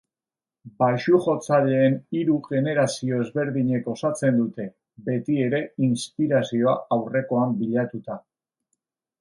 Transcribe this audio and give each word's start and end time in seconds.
Baxu-jotzaileen 0.83 1.97
hiru 2.19 2.37
generazio 2.47 3.19
ezberdinek 3.25 3.91
osatzen 3.95 4.39
dute, 4.41 4.67
beti 5.11 5.39
ere 5.49 5.63
inspirazioa 5.89 6.75
aurrekoan 6.97 7.57
bilatuta. 7.63 8.19